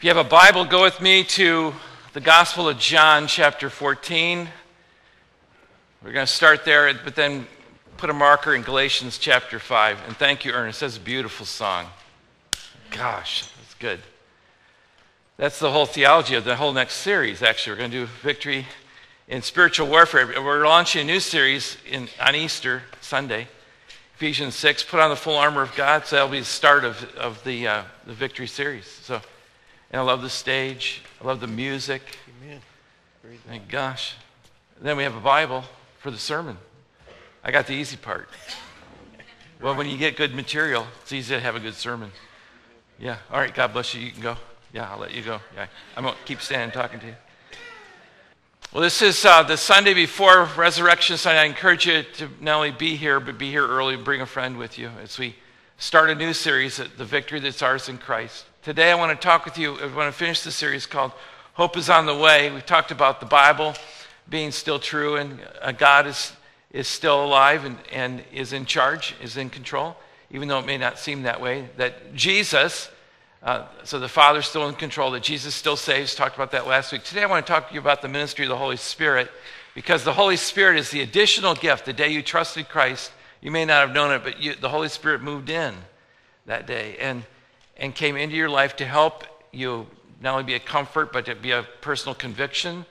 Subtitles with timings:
[0.00, 1.74] If you have a Bible, go with me to
[2.14, 4.48] the Gospel of John, chapter 14.
[6.02, 7.46] We're going to start there, but then
[7.98, 9.98] put a marker in Galatians chapter 5.
[10.06, 10.80] And thank you, Ernest.
[10.80, 11.84] That's a beautiful song.
[12.90, 14.00] Gosh, that's good.
[15.36, 17.74] That's the whole theology of the whole next series, actually.
[17.74, 18.64] We're going to do victory
[19.28, 20.26] in spiritual warfare.
[20.42, 23.48] We're launching a new series in, on Easter Sunday,
[24.14, 24.82] Ephesians 6.
[24.84, 26.06] Put on the full armor of God.
[26.06, 28.86] So that'll be the start of, of the, uh, the victory series.
[28.86, 29.20] So.
[29.90, 31.02] And I love the stage.
[31.20, 32.02] I love the music.
[32.42, 32.60] Amen.
[33.46, 34.14] Thank gosh.
[34.78, 35.64] And then we have a Bible
[35.98, 36.56] for the sermon.
[37.42, 38.28] I got the easy part.
[39.60, 42.12] Well, when you get good material, it's easy to have a good sermon.
[42.98, 43.18] Yeah.
[43.30, 43.54] All right.
[43.54, 44.00] God bless you.
[44.00, 44.36] You can go.
[44.72, 45.40] Yeah, I'll let you go.
[45.54, 45.66] Yeah.
[45.96, 47.14] I'm going to keep standing talking to you.
[48.72, 51.40] Well, this is uh, the Sunday before Resurrection Sunday.
[51.40, 53.96] I encourage you to not only be here, but be here early.
[53.96, 55.34] Bring a friend with you as we
[55.76, 58.44] start a new series, The Victory That's Ours in Christ.
[58.62, 61.12] Today I want to talk with you, I want to finish the series called
[61.54, 62.50] Hope is on the Way.
[62.50, 63.72] We've talked about the Bible
[64.28, 66.34] being still true and uh, God is,
[66.70, 69.96] is still alive and, and is in charge, is in control,
[70.30, 71.70] even though it may not seem that way.
[71.78, 72.90] That Jesus,
[73.42, 76.14] uh, so the Father's still in control, that Jesus still saves.
[76.14, 77.02] Talked about that last week.
[77.02, 79.30] Today I want to talk to you about the ministry of the Holy Spirit
[79.74, 81.86] because the Holy Spirit is the additional gift.
[81.86, 84.90] The day you trusted Christ, you may not have known it, but you, the Holy
[84.90, 85.74] Spirit moved in
[86.44, 86.98] that day.
[87.00, 87.24] And
[87.80, 89.86] and came into your life to help you
[90.20, 92.84] not only be a comfort, but to be a personal conviction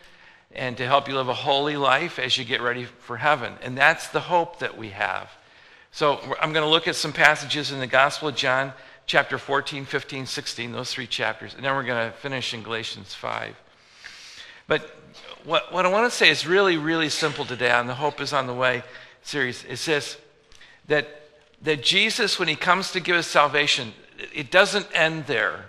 [0.51, 3.53] and to help you live a holy life as you get ready for heaven.
[3.61, 5.29] And that's the hope that we have.
[5.91, 8.73] So I'm going to look at some passages in the Gospel of John,
[9.05, 11.53] chapter 14, 15, 16, those three chapters.
[11.53, 13.55] And then we're going to finish in Galatians 5.
[14.67, 14.89] But
[15.43, 18.33] what, what I want to say is really, really simple today on the Hope is
[18.33, 18.83] on the Way
[19.21, 19.63] series.
[19.65, 20.17] Is this
[20.87, 21.07] that,
[21.61, 23.93] that Jesus, when he comes to give us salvation,
[24.33, 25.65] it doesn't end there.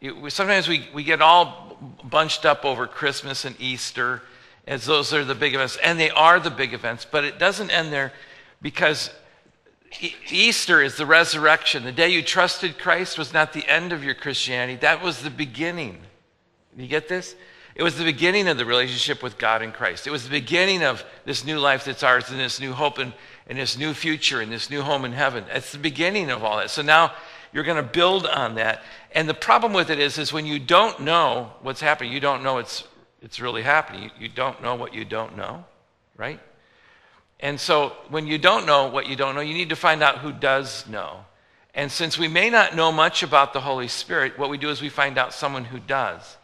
[0.00, 4.22] It, sometimes we, we get all bunched up over Christmas and Easter
[4.66, 7.70] as those are the big events, and they are the big events, but it doesn't
[7.70, 8.12] end there
[8.62, 9.10] because
[10.30, 11.84] Easter is the resurrection.
[11.84, 15.30] The day you trusted Christ was not the end of your Christianity, that was the
[15.30, 15.98] beginning.
[16.76, 17.36] You get this?
[17.74, 20.06] It was the beginning of the relationship with God in Christ.
[20.06, 23.12] It was the beginning of this new life that's ours and this new hope and,
[23.48, 25.44] and this new future and this new home in heaven.
[25.50, 26.70] It's the beginning of all that.
[26.70, 27.12] So now
[27.54, 28.82] you're going to build on that.
[29.12, 32.42] And the problem with it is, is when you don't know what's happening, you don't
[32.42, 32.82] know it's,
[33.22, 34.02] it's really happening.
[34.02, 35.64] You, you don't know what you don't know,
[36.16, 36.40] right?
[37.38, 40.18] And so when you don't know what you don't know, you need to find out
[40.18, 41.24] who does know.
[41.74, 44.82] And since we may not know much about the Holy Spirit, what we do is
[44.82, 46.36] we find out someone who does.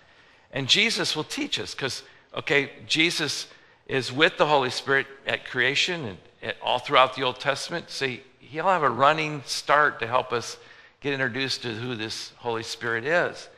[0.53, 2.05] And Jesus will teach us because,
[2.37, 3.49] okay, Jesus
[3.89, 7.91] is with the Holy Spirit at creation and all throughout the Old Testament.
[7.91, 10.57] See, he'll have a running start to help us
[11.01, 13.49] get introduced to who this Holy Spirit is.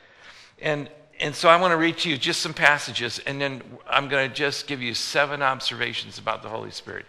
[0.60, 0.88] And,
[1.20, 4.28] and so I want to read to you just some passages, and then I'm going
[4.28, 7.06] to just give you seven observations about the Holy Spirit.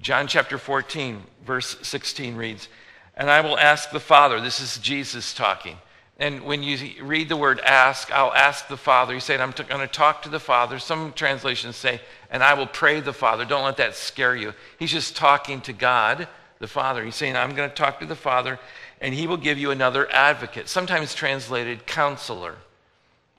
[0.00, 2.68] John chapter 14, verse 16 reads,
[3.16, 5.76] And I will ask the Father, this is Jesus talking.
[6.20, 9.14] And when you read the word ask, I'll ask the Father.
[9.14, 10.80] He's saying, I'm t- going to talk to the Father.
[10.80, 13.44] Some translations say, and I will pray the Father.
[13.44, 14.52] Don't let that scare you.
[14.80, 16.26] He's just talking to God,
[16.58, 17.04] the Father.
[17.04, 18.58] He's saying, I'm going to talk to the Father,
[19.00, 22.56] and he will give you another advocate, sometimes translated counselor.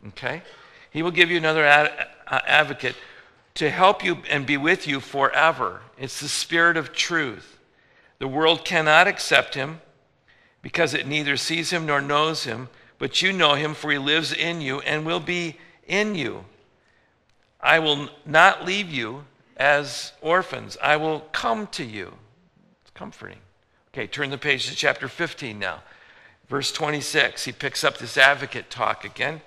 [0.09, 0.41] Okay?
[0.91, 2.95] He will give you another ad- uh, advocate
[3.55, 5.81] to help you and be with you forever.
[5.97, 7.57] It's the Spirit of truth.
[8.19, 9.81] The world cannot accept him
[10.61, 14.33] because it neither sees him nor knows him, but you know him, for he lives
[14.33, 16.45] in you and will be in you.
[17.61, 19.25] I will not leave you
[19.57, 22.13] as orphans, I will come to you.
[22.81, 23.39] It's comforting.
[23.93, 25.81] Okay, turn the page to chapter 15 now.
[26.47, 29.41] Verse 26, he picks up this advocate talk again.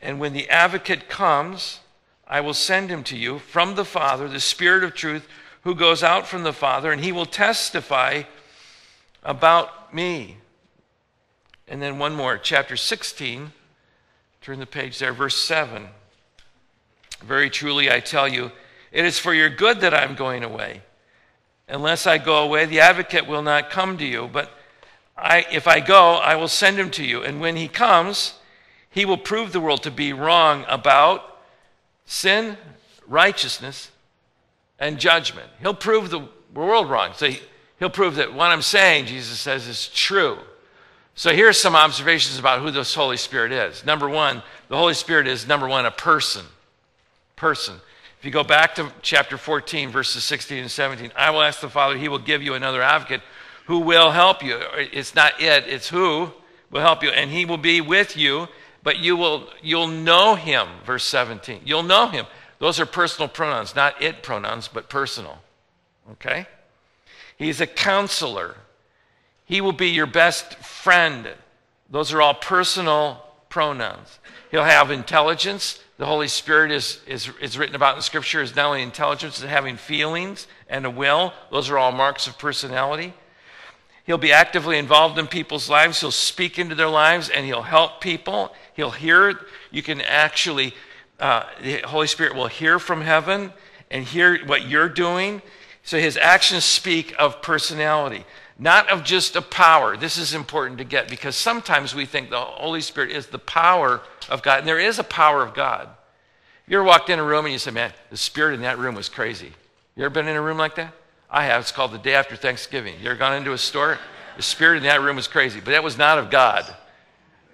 [0.00, 1.80] And when the advocate comes,
[2.26, 5.26] I will send him to you from the Father, the Spirit of truth,
[5.62, 8.22] who goes out from the Father, and he will testify
[9.22, 10.38] about me.
[11.68, 13.52] And then one more, chapter 16.
[14.40, 15.88] Turn the page there, verse 7.
[17.22, 18.52] Very truly, I tell you,
[18.90, 20.82] it is for your good that I'm going away.
[21.70, 24.28] Unless I go away, the advocate will not come to you.
[24.32, 24.50] But
[25.16, 27.22] I, if I go, I will send him to you.
[27.22, 28.34] And when he comes,
[28.90, 31.38] he will prove the world to be wrong about
[32.06, 32.56] sin,
[33.06, 33.90] righteousness,
[34.78, 35.48] and judgment.
[35.60, 37.12] He'll prove the world wrong.
[37.14, 37.40] So he,
[37.78, 40.38] he'll prove that what I'm saying, Jesus says, is true.
[41.14, 43.84] So here's some observations about who this Holy Spirit is.
[43.84, 46.46] Number one, the Holy Spirit is, number one, a person.
[47.36, 47.76] Person.
[48.20, 51.68] If you go back to chapter 14, verses 16 and 17, I will ask the
[51.68, 53.22] Father, He will give you another advocate
[53.66, 54.60] who will help you.
[54.76, 56.30] It's not it, it's who
[56.70, 57.10] will help you.
[57.10, 58.48] And He will be with you
[58.82, 61.62] but you will you'll know him, verse 17.
[61.64, 62.26] You'll know him.
[62.58, 65.38] Those are personal pronouns, not it pronouns, but personal.
[66.12, 66.46] Okay?
[67.36, 68.56] He's a counselor.
[69.44, 71.28] He will be your best friend.
[71.90, 74.18] Those are all personal pronouns.
[74.50, 75.82] He'll have intelligence.
[76.00, 79.50] The Holy Spirit is, is, is written about in Scripture is not only intelligence, but
[79.50, 81.34] having feelings and a will.
[81.52, 83.12] Those are all marks of personality.
[84.06, 86.00] He'll be actively involved in people's lives.
[86.00, 88.54] He'll speak into their lives and he'll help people.
[88.72, 89.40] He'll hear.
[89.70, 90.72] You can actually,
[91.18, 93.52] uh, the Holy Spirit will hear from heaven
[93.90, 95.42] and hear what you're doing.
[95.82, 98.24] So his actions speak of personality,
[98.60, 99.96] not of just a power.
[99.96, 104.02] This is important to get because sometimes we think the Holy Spirit is the power
[104.28, 105.88] of God, and there is a power of God.
[106.68, 108.94] You ever walked in a room and you say, Man, the spirit in that room
[108.94, 109.52] was crazy.
[109.96, 110.92] You ever been in a room like that?
[111.30, 111.62] I have.
[111.62, 112.94] It's called the day after Thanksgiving.
[113.00, 113.98] You ever gone into a store?
[114.36, 116.66] The spirit in that room was crazy, but that was not of God.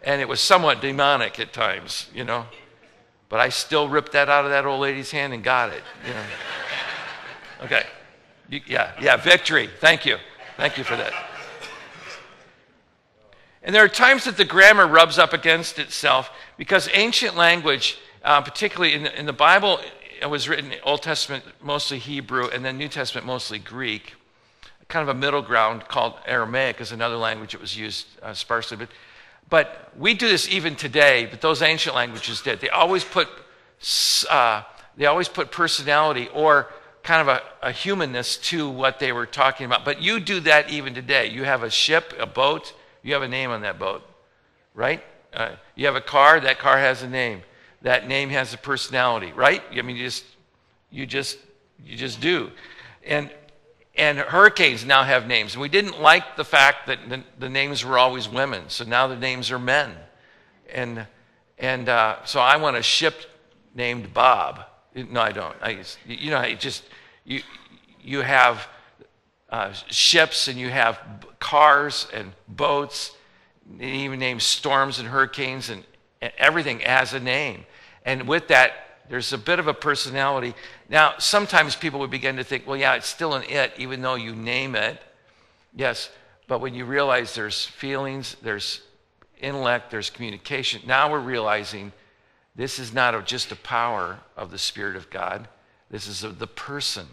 [0.03, 2.47] And it was somewhat demonic at times, you know.
[3.29, 6.13] But I still ripped that out of that old lady's hand and got it, you
[6.13, 6.23] know.
[7.65, 7.87] Okay.
[8.51, 9.71] Yeah, yeah, victory.
[9.81, 10.19] Thank you.
[10.57, 11.13] Thank you for that.
[13.63, 18.41] And there are times that the grammar rubs up against itself because ancient language, uh,
[18.41, 19.81] particularly in the, in the Bible,
[20.23, 24.15] it was written Old Testament mostly Hebrew and then New Testament mostly Greek.
[24.89, 28.79] Kind of a middle ground called Aramaic is another language that was used uh, sparsely.
[28.79, 28.89] But,
[29.51, 32.61] but we do this even today, but those ancient languages did.
[32.61, 33.29] They always put,
[34.31, 34.63] uh,
[34.97, 36.73] they always put personality or
[37.07, 39.85] kind of a, a humanness to what they were talking about.
[39.85, 41.29] But you do that even today.
[41.29, 42.75] You have a ship, a boat,
[43.05, 44.03] you have a name on that boat,
[44.75, 45.03] right?
[45.33, 47.43] Uh, you have a car, that car has a name.
[47.83, 49.63] That name has a personality, right?
[49.71, 50.25] I mean, you just,
[50.91, 51.39] you just,
[51.85, 52.51] you just do.
[53.05, 53.31] And,
[53.95, 55.55] and hurricanes now have names.
[55.55, 59.07] And we didn't like the fact that the, the names were always women, so now
[59.07, 59.93] the names are men.
[60.75, 61.07] And,
[61.57, 63.15] and uh, so I want a ship
[63.77, 64.65] named Bob.
[64.97, 65.57] No, I don't.
[65.61, 66.85] I, you know, it just
[67.25, 67.43] you,
[68.03, 68.67] you have
[69.51, 70.99] uh, ships and you have
[71.39, 73.15] cars and boats,
[73.71, 75.85] and even name storms and hurricanes and,
[76.23, 77.67] and everything has a name.
[78.05, 78.73] And with that,
[79.09, 80.55] there's a bit of a personality.
[80.89, 84.15] Now, sometimes people would begin to think, well, yeah, it's still an it, even though
[84.15, 85.01] you name it.
[85.75, 86.11] Yes,
[86.49, 88.81] but when you realize there's feelings, there's
[89.41, 91.93] intellect, there's communication, now we're realizing
[92.57, 95.47] this is not just a power of the Spirit of God.
[95.91, 97.07] This is the person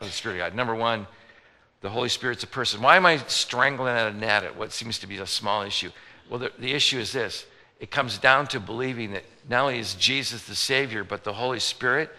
[0.00, 0.54] of the Spirit of God.
[0.56, 1.06] Number one,
[1.82, 2.80] the Holy Spirit's a person.
[2.80, 5.90] Why am I strangling at a gnat at what seems to be a small issue?
[6.28, 7.46] Well, the, the issue is this
[7.78, 11.60] it comes down to believing that not only is Jesus the Savior, but the Holy
[11.60, 12.10] Spirit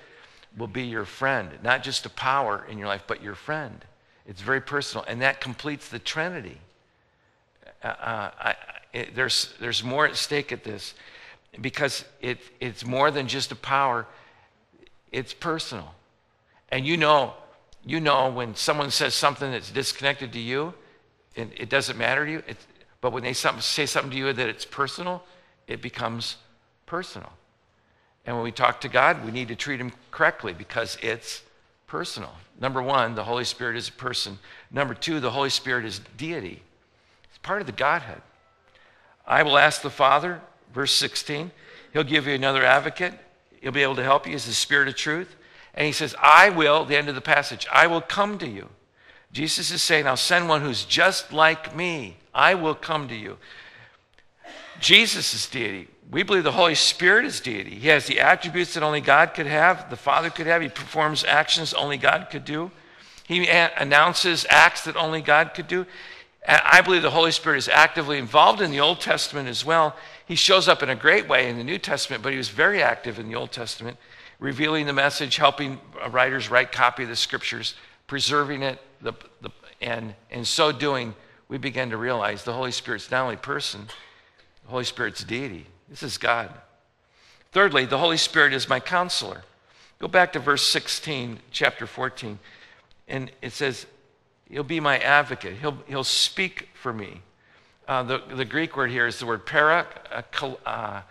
[0.57, 1.49] will be your friend.
[1.63, 3.85] Not just a power in your life, but your friend.
[4.27, 6.59] It's very personal, and that completes the Trinity.
[7.83, 8.55] Uh, uh I,
[9.13, 10.93] there's, there's more at stake at this
[11.59, 14.07] because it, it's more than just a power,
[15.11, 15.93] it's personal.
[16.69, 17.33] And you know,
[17.85, 20.73] you know when someone says something that's disconnected to you,
[21.35, 22.43] and it doesn't matter to you,
[23.01, 25.23] but when they say something to you that it's personal,
[25.67, 26.37] it becomes
[26.85, 27.31] personal.
[28.25, 31.41] And when we talk to God, we need to treat him correctly because it's
[31.87, 32.33] personal.
[32.59, 34.37] Number one, the Holy Spirit is a person.
[34.69, 36.61] Number two, the Holy Spirit is deity.
[37.23, 38.21] It's part of the Godhead.
[39.25, 40.41] I will ask the Father,
[40.73, 41.51] verse 16,
[41.93, 43.13] he'll give you another advocate.
[43.61, 45.35] He'll be able to help you as the Spirit of truth.
[45.73, 48.69] And he says, I will, the end of the passage, I will come to you.
[49.31, 52.17] Jesus is saying, I'll send one who's just like me.
[52.33, 53.37] I will come to you.
[54.79, 55.87] Jesus is deity.
[56.09, 57.75] We believe the Holy Spirit is deity.
[57.75, 60.61] He has the attributes that only God could have, the Father could have.
[60.61, 62.71] He performs actions only God could do.
[63.25, 65.85] He announces acts that only God could do.
[66.47, 69.95] I believe the Holy Spirit is actively involved in the Old Testament as well.
[70.25, 72.81] He shows up in a great way in the New Testament, but he was very
[72.81, 73.97] active in the Old Testament,
[74.39, 77.75] revealing the message, helping uh, writers write copy of the scriptures,
[78.07, 81.13] preserving it, the, the, and in so doing,
[81.47, 83.85] we begin to realize the Holy Spirit's not only person,
[84.63, 85.67] the Holy Spirit's deity.
[85.89, 86.49] This is God.
[87.51, 89.43] Thirdly, the Holy Spirit is my counselor.
[89.99, 92.39] Go back to verse 16, chapter 14,
[93.07, 93.85] and it says,
[94.51, 95.55] He'll be my advocate.
[95.57, 97.21] He'll, he'll speak for me.
[97.87, 101.01] Uh, the, the Greek word here is the word para, uh, uh,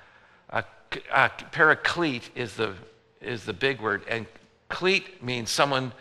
[1.10, 2.74] uh, paraclete is the,
[3.22, 4.02] is the big word.
[4.08, 4.26] And
[4.68, 5.92] cleat means someone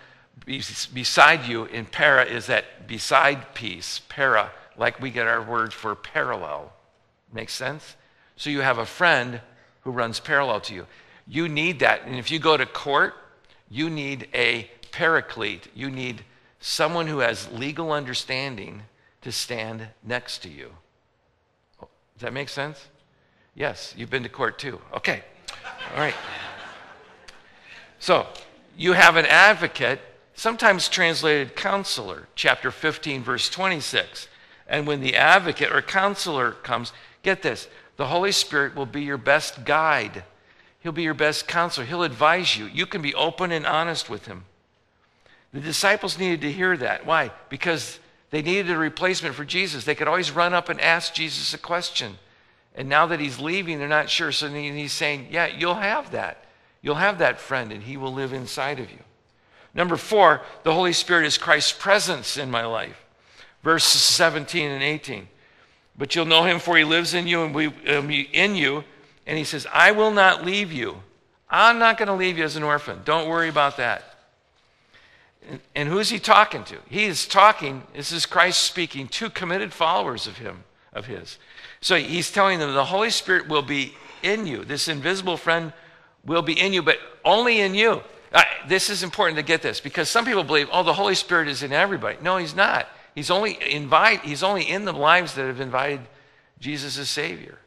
[0.46, 5.96] beside you, and para is that beside piece, para, like we get our word for
[5.96, 6.74] parallel.
[7.31, 7.96] Makes sense?
[8.36, 9.39] So you have a friend
[9.81, 10.88] who runs parallel to you.
[11.25, 12.03] You need that.
[12.05, 13.13] And if you go to court,
[13.69, 15.67] you need a paraclete.
[15.74, 16.24] You need
[16.59, 18.83] someone who has legal understanding
[19.21, 20.71] to stand next to you.
[21.79, 22.87] Does that make sense?
[23.55, 24.79] Yes, you've been to court too.
[24.93, 25.23] Okay.
[25.93, 26.15] All right.
[27.99, 28.27] So,
[28.77, 29.99] you have an advocate,
[30.33, 34.27] sometimes translated counselor, chapter 15, verse 26.
[34.67, 39.17] And when the advocate or counselor comes, get this the Holy Spirit will be your
[39.17, 40.23] best guide.
[40.79, 41.85] He'll be your best counselor.
[41.85, 42.65] He'll advise you.
[42.67, 44.45] You can be open and honest with him.
[45.53, 47.05] The disciples needed to hear that.
[47.05, 47.31] Why?
[47.49, 49.83] Because they needed a replacement for Jesus.
[49.83, 52.17] They could always run up and ask Jesus a question.
[52.75, 54.31] And now that he's leaving, they're not sure.
[54.31, 56.45] So he's saying, Yeah, you'll have that.
[56.81, 58.99] You'll have that friend, and he will live inside of you.
[59.73, 63.05] Number four, the Holy Spirit is Christ's presence in my life.
[63.63, 65.27] Verses 17 and 18.
[65.97, 68.83] But you'll know him, for he lives in you and we um, in you.
[69.27, 71.03] And he says, I will not leave you.
[71.49, 73.01] I'm not going to leave you as an orphan.
[73.03, 74.08] Don't worry about that.
[75.75, 76.77] And, who's he talking to?
[76.89, 80.63] He is talking, this is Christ speaking to committed followers of him,
[80.93, 81.37] of his.
[81.81, 84.63] So he's telling them the Holy Spirit will be in you.
[84.63, 85.73] This invisible friend
[86.25, 88.01] will be in you, but only in you.
[88.31, 91.47] Uh, this is important to get this because some people believe, oh, the Holy Spirit
[91.47, 92.17] is in everybody.
[92.21, 92.87] No, he's not.
[93.15, 94.21] He's only invite.
[94.21, 96.01] He's only in the lives that have invited
[96.59, 97.57] Jesus as Savior.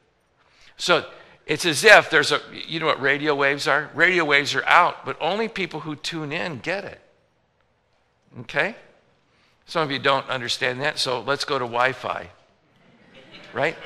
[0.76, 1.04] So
[1.46, 2.40] it's as if there's a.
[2.66, 3.90] You know what radio waves are?
[3.94, 7.01] Radio waves are out, but only people who tune in get it.
[8.40, 8.74] Okay?
[9.66, 12.30] Some of you don't understand that, so let's go to Wi Fi.
[13.52, 13.76] Right?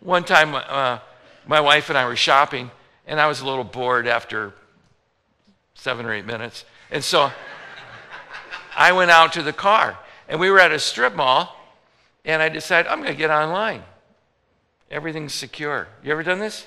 [0.00, 0.98] One time, uh,
[1.46, 2.70] my wife and I were shopping,
[3.06, 4.52] and I was a little bored after
[5.74, 6.64] seven or eight minutes.
[6.90, 7.30] And so
[8.76, 9.98] I went out to the car,
[10.28, 11.56] and we were at a strip mall,
[12.24, 13.82] and I decided I'm going to get online.
[14.90, 15.88] Everything's secure.
[16.02, 16.66] You ever done this?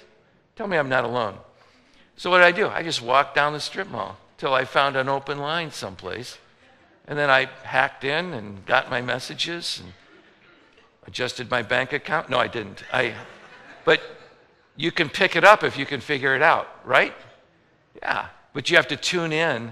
[0.55, 1.37] Tell me I'm not alone.
[2.15, 2.67] So what did I do?
[2.67, 6.37] I just walked down the strip mall till I found an open line someplace.
[7.07, 9.93] And then I hacked in and got my messages and
[11.05, 12.29] adjusted my bank account.
[12.29, 12.83] No, I didn't.
[12.91, 13.13] I,
[13.85, 14.01] but
[14.75, 17.13] you can pick it up if you can figure it out, right?
[18.01, 18.27] Yeah.
[18.53, 19.71] But you have to tune in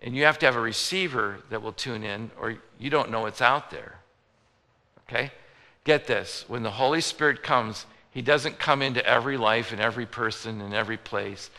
[0.00, 3.20] and you have to have a receiver that will tune in or you don't know
[3.20, 3.98] what's out there.
[5.08, 5.30] Okay?
[5.84, 6.44] Get this.
[6.48, 10.74] When the Holy Spirit comes, he doesn't come into every life and every person and
[10.74, 11.50] every place.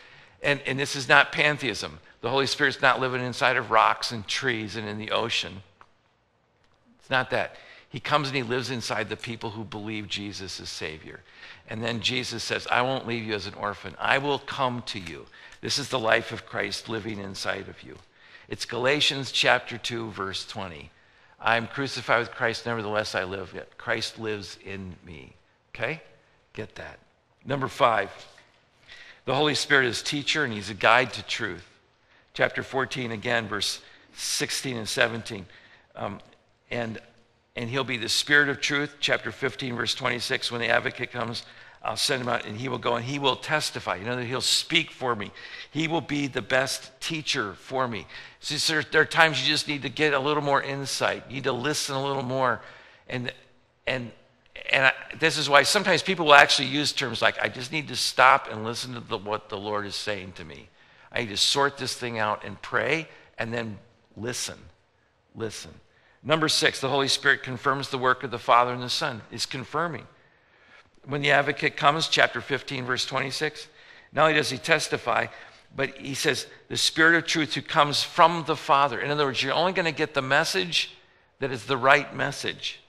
[0.42, 2.00] And, and this is not pantheism.
[2.22, 5.62] The Holy Spirit's not living inside of rocks and trees and in the ocean.
[7.00, 7.56] It's not that.
[7.90, 11.22] He comes and he lives inside the people who believe Jesus is Savior.
[11.70, 13.96] And then Jesus says, I won't leave you as an orphan.
[14.00, 15.26] I will come to you.
[15.62, 17.98] This is the life of Christ living inside of you.
[18.50, 20.90] It's Galatians chapter 2, verse 20.
[21.40, 23.54] I'm crucified with Christ, nevertheless I live.
[23.54, 25.34] Yet Christ lives in me.
[25.74, 26.02] Okay?
[26.54, 27.00] Get that.
[27.46, 28.10] Number five,
[29.26, 31.66] the Holy Spirit is teacher and he's a guide to truth
[32.38, 33.82] chapter 14 again, verse
[34.16, 35.48] 16 and 17.
[35.96, 36.20] Um,
[36.70, 37.00] and,
[37.56, 40.52] and he'll be the spirit of truth, chapter 15, verse 26.
[40.52, 41.42] When the advocate comes,
[41.82, 43.96] I'll send him out and he will go and he will testify.
[43.96, 45.32] You know that he'll speak for me.
[45.72, 48.06] He will be the best teacher for me.
[48.40, 51.24] See, there, there are times you just need to get a little more insight.
[51.30, 52.62] You need to listen a little more.
[53.10, 53.34] And,
[53.88, 54.12] and,
[54.72, 57.88] and I, this is why sometimes people will actually use terms like, I just need
[57.88, 60.70] to stop and listen to the, what the Lord is saying to me.
[61.18, 63.08] I need to sort this thing out and pray
[63.40, 63.80] and then
[64.16, 64.60] listen.
[65.36, 65.72] Listen.
[66.22, 69.48] Number six, the Holy Spirit confirms the work of the Father and the Son, is
[69.48, 70.06] confirming.
[71.08, 73.68] When the advocate comes, chapter 15, verse 26,
[74.14, 75.26] not only does he testify,
[75.76, 79.00] but he says, the Spirit of truth who comes from the Father.
[79.00, 80.92] In other words, you're only going to get the message
[81.40, 82.80] that is the right message.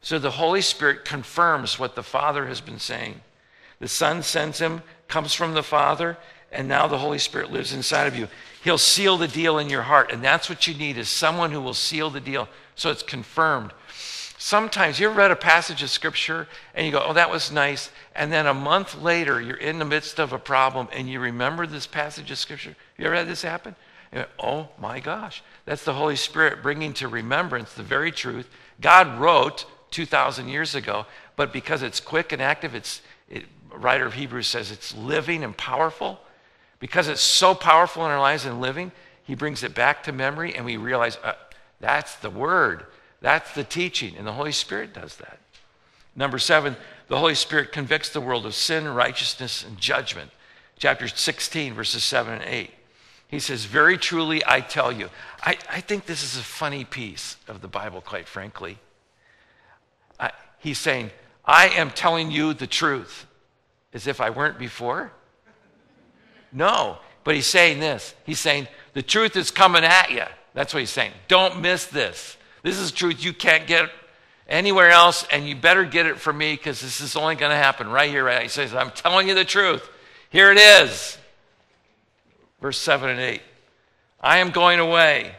[0.00, 3.20] So the Holy Spirit confirms what the Father has been saying.
[3.78, 6.18] The Son sends him, comes from the Father,
[6.56, 8.26] and now the Holy Spirit lives inside of you.
[8.64, 11.60] He'll seal the deal in your heart, and that's what you need is someone who
[11.60, 13.72] will seal the deal so it's confirmed.
[14.38, 17.90] Sometimes you ever read a passage of scripture and you go, "Oh, that was nice,"
[18.14, 21.66] and then a month later you're in the midst of a problem and you remember
[21.66, 22.76] this passage of scripture.
[22.98, 23.76] You ever had this happen?
[24.38, 28.48] Oh my gosh, that's the Holy Spirit bringing to remembrance the very truth
[28.80, 34.14] God wrote 2,000 years ago, but because it's quick and active, it's it, writer of
[34.14, 36.20] Hebrews says it's living and powerful.
[36.78, 38.92] Because it's so powerful in our lives and living,
[39.22, 41.32] he brings it back to memory and we realize uh,
[41.80, 42.86] that's the word,
[43.20, 45.38] that's the teaching, and the Holy Spirit does that.
[46.14, 46.76] Number seven,
[47.08, 50.30] the Holy Spirit convicts the world of sin, righteousness, and judgment.
[50.78, 52.70] Chapter 16, verses 7 and 8.
[53.28, 55.10] He says, Very truly I tell you.
[55.42, 58.78] I, I think this is a funny piece of the Bible, quite frankly.
[60.18, 61.10] I, he's saying,
[61.44, 63.26] I am telling you the truth,
[63.92, 65.12] as if I weren't before.
[66.56, 66.98] No.
[67.22, 68.14] But he's saying this.
[68.24, 70.24] He's saying, the truth is coming at you.
[70.54, 71.12] That's what he's saying.
[71.28, 72.36] Don't miss this.
[72.62, 73.90] This is truth you can't get.
[74.48, 77.56] anywhere else, and you better get it from me because this is only going to
[77.56, 78.42] happen right here, right now.
[78.42, 79.88] He says, I'm telling you the truth.
[80.30, 81.18] Here it is.
[82.60, 83.42] Verse 7 and 8.
[84.20, 85.34] I am going away,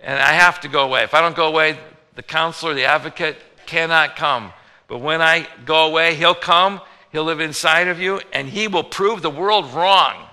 [0.00, 1.02] and I have to go away.
[1.02, 1.78] If I don't go away,
[2.14, 3.36] the counselor, the advocate,
[3.66, 4.52] cannot come.
[4.88, 6.80] But when I go away, he'll come,
[7.12, 10.26] he'll live inside of you, and he will prove the world wrong.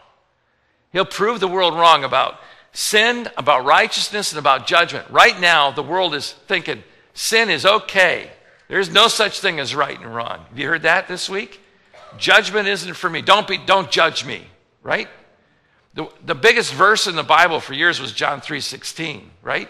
[0.91, 2.39] He'll prove the world wrong about
[2.73, 5.09] sin, about righteousness, and about judgment.
[5.09, 8.31] Right now, the world is thinking sin is okay.
[8.67, 10.45] There's no such thing as right and wrong.
[10.49, 11.61] Have you heard that this week?
[12.17, 13.21] Judgment isn't for me.
[13.21, 14.47] Don't be don't judge me,
[14.83, 15.07] right?
[15.93, 19.69] The, the biggest verse in the Bible for years was John 3:16, right?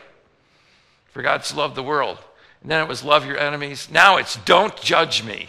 [1.12, 2.18] For God so loved the world.
[2.62, 3.90] And then it was love your enemies.
[3.90, 5.48] Now it's don't judge me.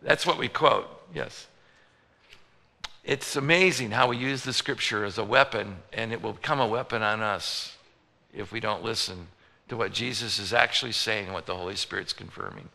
[0.00, 0.88] That's what we quote.
[1.14, 1.47] Yes.
[3.08, 6.66] It's amazing how we use the scripture as a weapon, and it will become a
[6.66, 7.74] weapon on us
[8.34, 9.28] if we don't listen
[9.70, 12.68] to what Jesus is actually saying and what the Holy Spirit's confirming.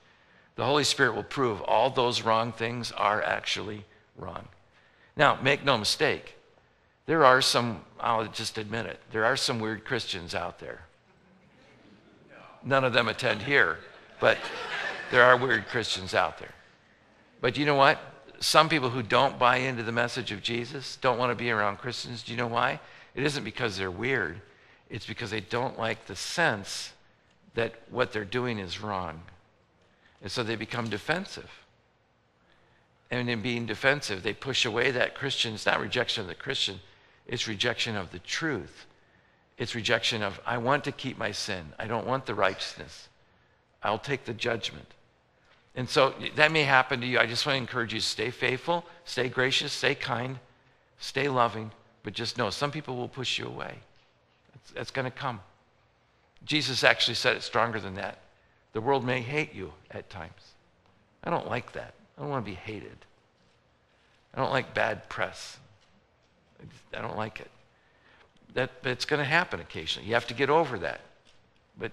[0.56, 3.86] The Holy Spirit will prove all those wrong things are actually
[4.18, 4.48] wrong.
[5.16, 6.36] Now, make no mistake,
[7.06, 10.82] there are some, I'll just admit it, there are some weird Christians out there.
[12.64, 13.78] None of them attend here,
[14.20, 14.40] but
[15.12, 16.56] there are weird Christians out there.
[17.40, 18.00] But you know what?
[18.44, 21.78] Some people who don't buy into the message of Jesus don't want to be around
[21.78, 22.24] Christians.
[22.24, 22.82] Do you know why?
[23.16, 24.42] It isn't because they're weird,
[24.90, 26.92] it's because they don't like the sense
[27.54, 29.22] that what they're doing is wrong.
[30.22, 31.50] And so they become defensive.
[33.10, 35.54] And in being defensive, they push away that Christian.
[35.54, 36.82] It's not rejection of the Christian,
[37.26, 38.88] it's rejection of the truth.
[39.58, 41.72] It's rejection of, I want to keep my sin.
[41.80, 43.08] I don't want the righteousness.
[43.82, 44.88] I'll take the judgment.
[45.76, 47.20] And so that may happen to you.
[47.20, 50.38] I just want to encourage you to stay faithful, stay gracious, stay kind,
[51.00, 51.72] stay loving,
[52.04, 53.76] but just know some people will push you away.
[54.54, 55.40] That's, that's going to come.
[56.46, 58.20] Jesus actually said it stronger than that.
[58.74, 60.54] The world may hate you at times.
[61.24, 61.94] I don't like that.
[62.18, 62.98] I don't want to be hated.
[64.34, 65.58] I don't like bad press.
[66.60, 67.50] I, just, I don't like it.
[68.54, 70.08] That, but it's going to happen occasionally.
[70.08, 71.02] You have to get over that.
[71.78, 71.92] But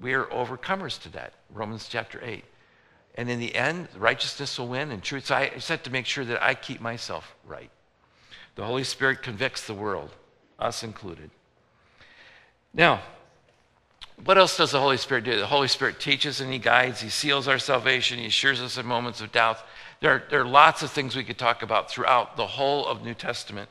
[0.00, 1.34] we're overcomers to that.
[1.52, 2.44] Romans chapter 8.
[3.14, 5.26] And in the end, righteousness will win and truth.
[5.26, 7.70] So I set to make sure that I keep myself right.
[8.56, 10.10] The Holy Spirit convicts the world,
[10.58, 11.30] us included.
[12.72, 13.02] Now,
[14.24, 15.36] what else does the Holy Spirit do?
[15.36, 18.86] The Holy Spirit teaches and He guides, He seals our salvation, He assures us in
[18.86, 19.58] moments of doubt.
[20.00, 23.04] There are, there are lots of things we could talk about throughout the whole of
[23.04, 23.68] New Testament.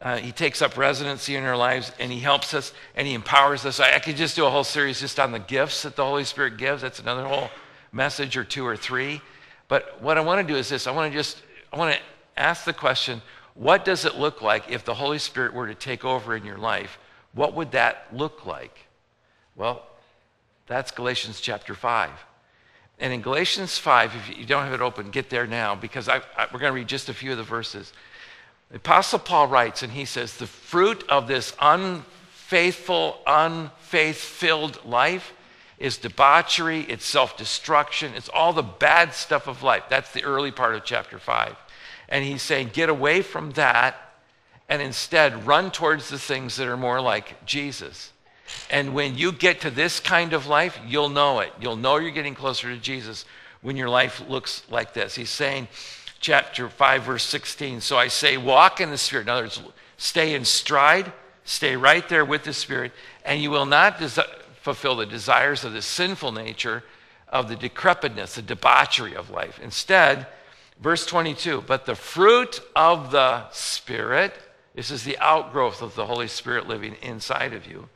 [0.00, 3.66] Uh, he takes up residency in our lives and he helps us and he empowers
[3.66, 3.80] us.
[3.80, 6.24] I, I, could just do a whole series just on the gifts that the Holy
[6.24, 6.80] Spirit gives.
[6.80, 7.50] That's another whole
[7.92, 9.20] message or two or three.
[9.68, 12.00] But what I want to do is this I want to just I want to
[12.40, 13.22] ask the question
[13.54, 16.58] what does it look like if the Holy Spirit were to take over in your
[16.58, 16.98] life?
[17.32, 18.86] What would that look like?
[19.54, 19.82] Well,
[20.66, 22.10] that's Galatians chapter 5.
[23.00, 26.18] And in Galatians 5, if you don't have it open, get there now because I,
[26.36, 27.92] I, we're going to read just a few of the verses.
[28.70, 35.32] The Apostle Paul writes, and he says, The fruit of this unfaithful, unfaith filled life
[35.80, 39.84] is debauchery, it's self destruction, it's all the bad stuff of life.
[39.88, 41.56] That's the early part of chapter 5.
[42.08, 43.96] And he's saying, Get away from that
[44.68, 48.12] and instead run towards the things that are more like Jesus.
[48.70, 51.52] And when you get to this kind of life, you'll know it.
[51.60, 53.24] You'll know you're getting closer to Jesus
[53.62, 55.14] when your life looks like this.
[55.14, 55.68] He's saying,
[56.20, 57.80] chapter 5, verse 16.
[57.80, 59.22] So I say, walk in the Spirit.
[59.22, 59.60] In other words,
[59.96, 61.12] stay in stride,
[61.44, 62.92] stay right there with the Spirit,
[63.24, 64.28] and you will not desi-
[64.60, 66.84] fulfill the desires of the sinful nature,
[67.28, 69.58] of the decrepitness, the debauchery of life.
[69.62, 70.26] Instead,
[70.80, 74.34] verse 22, but the fruit of the Spirit,
[74.74, 77.88] this is the outgrowth of the Holy Spirit living inside of you.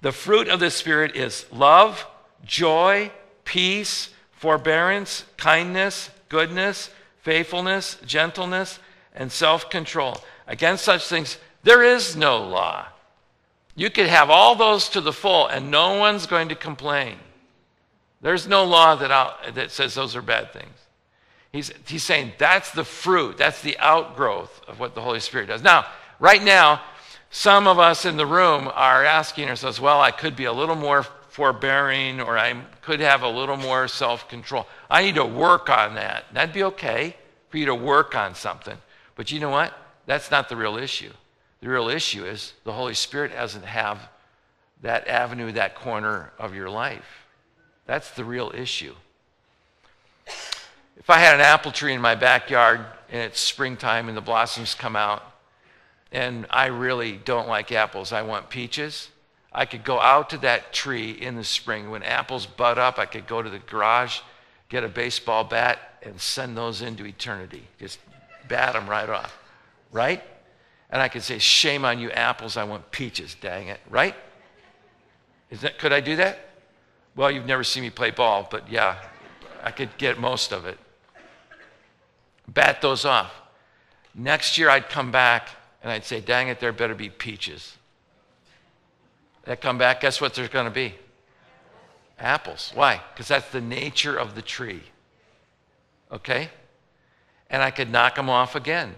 [0.00, 2.06] The fruit of the Spirit is love,
[2.44, 3.10] joy,
[3.44, 6.90] peace, forbearance, kindness, goodness
[7.22, 8.78] faithfulness, gentleness,
[9.14, 10.18] and self control.
[10.46, 12.86] Against such things, there is no law.
[13.74, 17.16] You could have all those to the full, and no one's going to complain.
[18.20, 20.68] There's no law that, that says those are bad things.
[21.52, 25.62] He's, he's saying that's the fruit, that's the outgrowth of what the Holy Spirit does.
[25.62, 25.86] Now,
[26.18, 26.80] right now,
[27.30, 30.76] some of us in the room are asking ourselves, well, I could be a little
[30.76, 34.66] more forbearing or I could have a little more self control.
[34.90, 36.24] I need to work on that.
[36.32, 37.16] That'd be okay
[37.48, 38.76] for you to work on something.
[39.14, 39.72] But you know what?
[40.06, 41.12] That's not the real issue.
[41.62, 44.10] The real issue is the Holy Spirit doesn't have
[44.82, 47.24] that avenue, that corner of your life.
[47.86, 48.94] That's the real issue.
[50.96, 54.74] If I had an apple tree in my backyard and it's springtime and the blossoms
[54.74, 55.22] come out,
[56.10, 59.08] and I really don't like apples, I want peaches,
[59.52, 61.90] I could go out to that tree in the spring.
[61.90, 64.18] When apples bud up, I could go to the garage,
[64.68, 67.62] get a baseball bat, and send those into eternity.
[67.78, 68.00] Just
[68.48, 69.38] bat them right off.
[69.92, 70.24] Right?
[70.92, 72.56] And I could say, Shame on you, apples.
[72.56, 73.80] I want peaches, dang it.
[73.90, 74.14] Right?
[75.50, 76.38] That, could I do that?
[77.16, 78.98] Well, you've never seen me play ball, but yeah,
[79.62, 80.78] I could get most of it.
[82.46, 83.32] Bat those off.
[84.14, 85.48] Next year, I'd come back
[85.82, 87.76] and I'd say, Dang it, there better be peaches
[89.44, 90.94] that come back, guess what there's going to be?
[92.18, 92.70] Apples.
[92.74, 93.00] Why?
[93.12, 94.82] Because that's the nature of the tree.
[96.10, 96.48] Okay?
[97.50, 98.94] And I could knock them off again.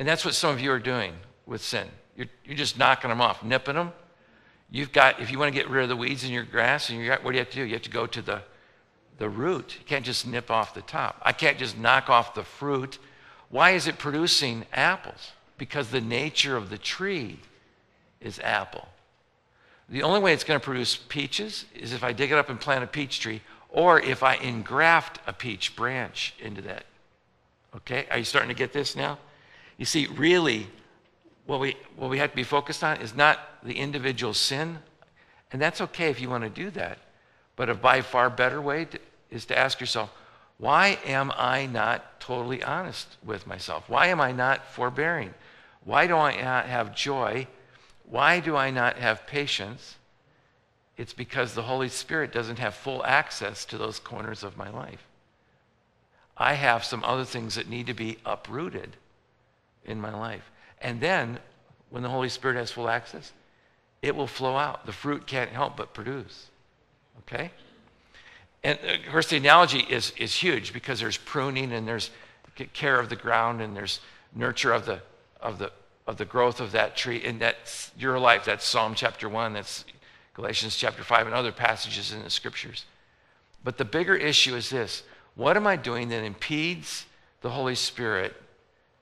[0.00, 1.12] And that's what some of you are doing
[1.44, 1.86] with sin.
[2.16, 3.92] You're, you're just knocking them off, nipping them.
[4.70, 6.98] You've got, if you want to get rid of the weeds in your grass, and
[6.98, 7.64] you got, what do you have to do?
[7.64, 8.40] You have to go to the,
[9.18, 9.76] the root.
[9.78, 11.20] You can't just nip off the top.
[11.20, 12.98] I can't just knock off the fruit.
[13.50, 15.32] Why is it producing apples?
[15.58, 17.38] Because the nature of the tree
[18.22, 18.88] is apple.
[19.90, 22.58] The only way it's going to produce peaches is if I dig it up and
[22.58, 26.86] plant a peach tree, or if I engraft a peach branch into that.
[27.76, 28.06] Okay?
[28.10, 29.18] Are you starting to get this now?
[29.80, 30.68] You see, really,
[31.46, 34.78] what we, what we have to be focused on is not the individual sin,
[35.50, 36.98] and that's okay if you want to do that.
[37.56, 38.98] But a by far better way to,
[39.32, 40.12] is to ask yourself,
[40.58, 43.88] why am I not totally honest with myself?
[43.88, 45.34] Why am I not forbearing?
[45.84, 47.48] Why do I not have joy
[48.10, 49.96] why do I not have patience?
[50.96, 55.06] It's because the Holy Spirit doesn't have full access to those corners of my life.
[56.36, 58.96] I have some other things that need to be uprooted
[59.84, 60.50] in my life.
[60.80, 61.38] And then,
[61.90, 63.32] when the Holy Spirit has full access,
[64.02, 64.86] it will flow out.
[64.86, 66.48] The fruit can't help but produce.
[67.20, 67.50] Okay?
[68.62, 72.10] And uh, of course, the analogy is, is huge because there's pruning and there's
[72.72, 74.00] care of the ground and there's
[74.34, 75.00] nurture of the,
[75.40, 75.72] of the,
[76.06, 77.22] of the growth of that tree.
[77.24, 78.44] And that's your life.
[78.44, 79.54] That's Psalm chapter 1.
[79.54, 79.84] That's
[80.34, 82.84] Galatians chapter 5 and other passages in the scriptures.
[83.64, 85.02] But the bigger issue is this
[85.36, 87.06] what am I doing that impedes
[87.40, 88.34] the Holy Spirit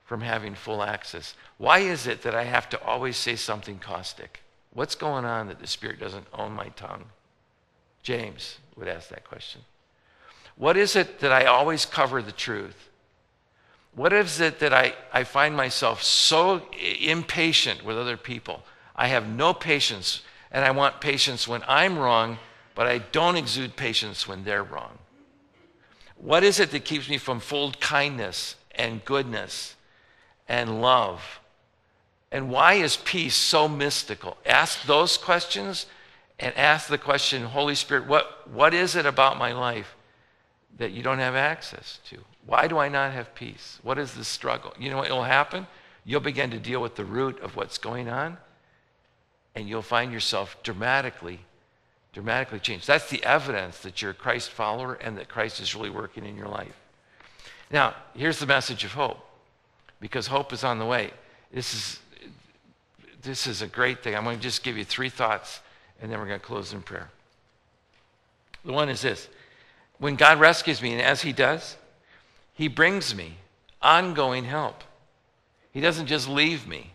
[0.09, 1.35] from having full access?
[1.59, 4.41] Why is it that I have to always say something caustic?
[4.73, 7.05] What's going on that the Spirit doesn't own my tongue?
[8.01, 9.61] James would ask that question.
[10.55, 12.89] What is it that I always cover the truth?
[13.93, 16.63] What is it that I, I find myself so
[16.99, 18.63] impatient with other people?
[18.95, 22.39] I have no patience, and I want patience when I'm wrong,
[22.73, 24.97] but I don't exude patience when they're wrong.
[26.15, 29.75] What is it that keeps me from full kindness and goodness
[30.49, 31.39] and love?
[32.31, 34.37] And why is peace so mystical?
[34.45, 35.85] Ask those questions
[36.39, 39.95] and ask the question, Holy Spirit, what, what is it about my life
[40.77, 42.17] that you don't have access to?
[42.45, 43.79] Why do I not have peace?
[43.83, 44.73] What is the struggle?
[44.79, 45.67] You know what will happen?
[46.05, 48.37] You'll begin to deal with the root of what's going on,
[49.55, 51.39] and you'll find yourself dramatically,
[52.13, 52.87] dramatically changed.
[52.87, 56.37] That's the evidence that you're a Christ follower and that Christ is really working in
[56.37, 56.75] your life.
[57.69, 59.19] Now, here's the message of hope,
[59.99, 61.11] because hope is on the way.
[61.51, 61.99] This is,
[63.21, 64.15] this is a great thing.
[64.15, 65.61] I'm going to just give you three thoughts,
[66.01, 67.09] and then we're going to close in prayer.
[68.65, 69.27] The one is this
[69.97, 71.75] when God rescues me, and as He does,
[72.59, 73.37] he brings me
[73.81, 74.83] ongoing help.
[75.71, 76.91] He doesn't just leave me.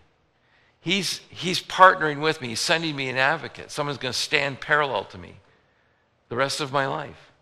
[0.83, 2.49] He's, he's partnering with me.
[2.49, 3.71] He's sending me an advocate.
[3.71, 5.37] Someone's going to stand parallel to me
[6.29, 7.33] the rest of my life.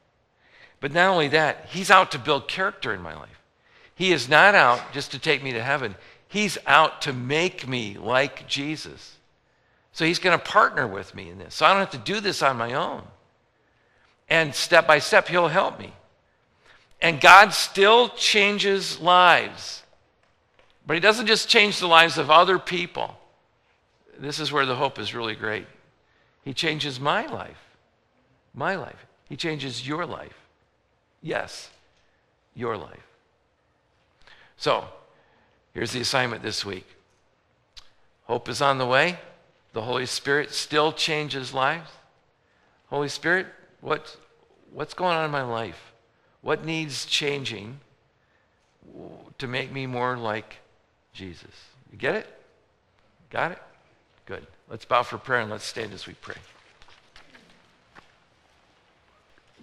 [0.79, 3.42] But not only that, he's out to build character in my life.
[3.95, 5.95] He is not out just to take me to heaven,
[6.29, 9.17] he's out to make me like Jesus.
[9.93, 11.55] So he's going to partner with me in this.
[11.55, 13.03] So I don't have to do this on my own.
[14.29, 15.93] And step by step, he'll help me.
[17.03, 19.83] And God still changes lives.
[20.87, 23.17] But He doesn't just change the lives of other people.
[24.19, 25.67] This is where the hope is really great.
[26.45, 27.59] He changes my life.
[28.55, 29.07] My life.
[29.29, 30.39] He changes your life.
[31.23, 31.71] Yes,
[32.55, 33.07] your life.
[34.63, 34.85] So,
[35.75, 36.87] here's the assignment this week
[38.27, 39.19] Hope is on the way.
[39.73, 41.91] The Holy Spirit still changes lives.
[42.87, 43.49] Holy Spirit,
[43.81, 44.17] what,
[44.73, 45.91] what's going on in my life?
[46.43, 47.81] What needs changing
[49.39, 50.59] to make me more like
[51.13, 51.51] Jesus?
[51.91, 52.27] You get it?
[53.31, 53.63] Got it?
[54.27, 54.47] Good.
[54.71, 56.37] Let's bow for prayer and let's stand as we pray.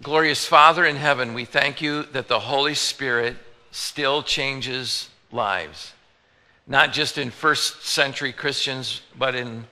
[0.02, 3.36] Glorious Father in heaven, we thank you that the Holy Spirit
[3.70, 5.92] still changes lives,
[6.66, 9.64] not just in first century Christians, but in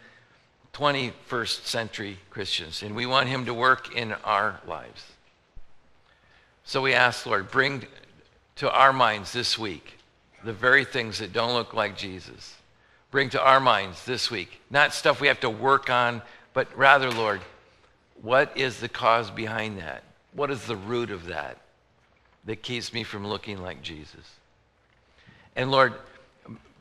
[0.73, 2.83] 21st century Christians.
[2.83, 5.05] And we want him to work in our lives.
[6.65, 7.87] So we ask, Lord, bring
[8.57, 9.95] to our minds this week
[10.45, 12.57] the very things that don't look like Jesus.
[13.11, 17.11] Bring to our minds this week, not stuff we have to work on, but rather,
[17.11, 17.41] Lord,
[18.21, 20.03] what is the cause behind that?
[20.33, 21.57] What is the root of that
[22.49, 24.25] that keeps me from looking like Jesus?
[25.55, 25.95] And Lord,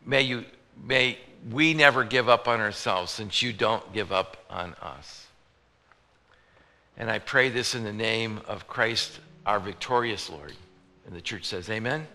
[0.06, 0.46] may you
[0.86, 1.18] may
[1.52, 5.28] we never give up on ourselves since you don't give up on us.
[6.98, 10.54] And I pray this in the name of Christ, our victorious Lord.
[11.06, 12.08] And the church says, Amen.